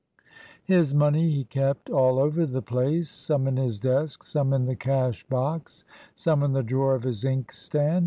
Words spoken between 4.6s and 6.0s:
the cash box,